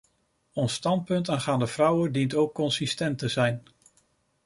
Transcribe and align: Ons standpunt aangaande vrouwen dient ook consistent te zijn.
Ons 0.61 0.73
standpunt 0.79 1.29
aangaande 1.33 1.67
vrouwen 1.73 2.11
dient 2.11 2.35
ook 2.35 2.53
consistent 2.53 3.17
te 3.19 3.27
zijn. 3.27 3.63